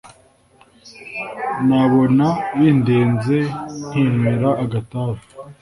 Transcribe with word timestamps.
nabona 1.67 2.27
bindenze 2.57 3.37
Nkinywera 3.87 4.49
agatabi 4.63 5.21